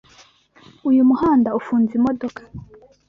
[0.89, 2.41] Uyu muhanda ufunze imodoka.